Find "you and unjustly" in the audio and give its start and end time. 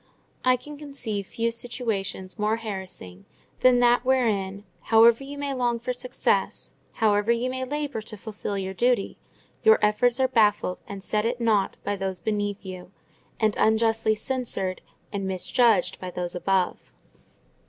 12.65-14.15